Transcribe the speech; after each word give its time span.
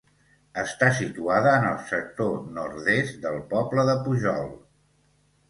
Està 0.61 0.87
situada 0.99 1.51
en 1.57 1.67
el 1.73 1.77
sector 1.91 2.33
nord-est 2.57 3.21
del 3.27 3.39
poble 3.53 3.87
de 3.93 3.97
Pujol. 4.09 4.51